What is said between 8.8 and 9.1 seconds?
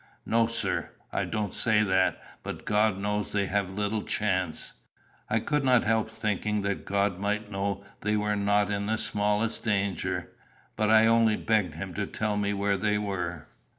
the